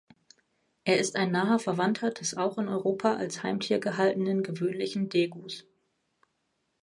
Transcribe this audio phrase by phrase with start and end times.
[0.83, 5.63] Er ist ein naher Verwandter des auch in Europa als Heimtier gehaltenen Gewöhnlichen Degus.